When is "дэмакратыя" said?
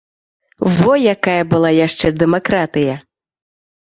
2.25-2.93